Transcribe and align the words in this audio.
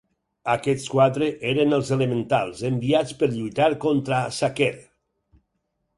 Aquests 0.53 0.85
quatre 0.93 1.27
eren 1.49 1.75
els 1.77 1.91
Elementals, 1.97 2.63
enviats 2.71 3.15
per 3.21 3.31
lluitar 3.35 3.71
contra 3.87 4.23
Saker. 4.39 4.75